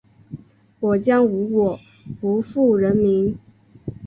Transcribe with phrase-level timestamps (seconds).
[0.79, 1.79] 我將無我，
[2.19, 3.37] 不負人民。